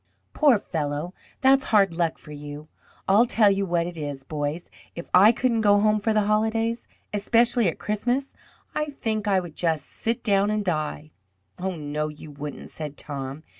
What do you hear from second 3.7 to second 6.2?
it is, boys, if I couldn't go home for